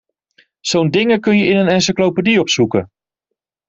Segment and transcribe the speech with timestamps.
[0.61, 2.89] Zo'n dingen kun je in een encyclopedie opzoeken.